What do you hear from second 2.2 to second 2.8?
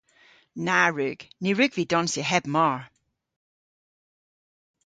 heb mar!